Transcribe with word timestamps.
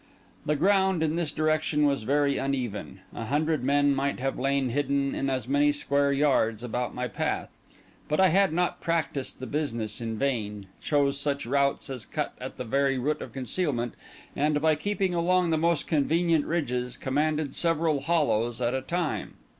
The 0.47 0.55
ground 0.55 1.03
in 1.03 1.15
this 1.15 1.31
direction 1.31 1.85
was 1.85 2.01
very 2.01 2.35
uneven; 2.39 3.01
a 3.13 3.25
hundred 3.25 3.63
men 3.63 3.93
might 3.93 4.19
have 4.19 4.39
lain 4.39 4.69
hidden 4.69 5.13
in 5.13 5.29
as 5.29 5.47
many 5.47 5.71
square 5.71 6.11
yards 6.11 6.63
about 6.63 6.95
my 6.95 7.07
path. 7.07 7.49
But 8.07 8.19
I 8.19 8.29
had 8.29 8.51
not 8.51 8.81
practised 8.81 9.39
the 9.39 9.45
business 9.45 10.01
in 10.01 10.17
vain, 10.17 10.65
chose 10.81 11.19
such 11.19 11.45
routes 11.45 11.87
as 11.87 12.07
cut 12.07 12.33
at 12.41 12.57
the 12.57 12.63
very 12.63 12.97
root 12.97 13.21
of 13.21 13.31
concealment, 13.31 13.93
and, 14.35 14.59
by 14.59 14.73
keeping 14.73 15.13
along 15.13 15.51
the 15.51 15.57
most 15.59 15.85
convenient 15.85 16.45
ridges, 16.45 16.97
commanded 16.97 17.53
several 17.53 17.99
hollows 17.99 18.59
at 18.59 18.73
a 18.73 18.81
time. 18.81 19.35